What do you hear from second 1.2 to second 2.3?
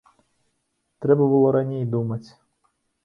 было раней думаць.